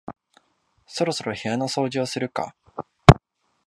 [0.87, 2.55] そろそろ部屋の掃除をするか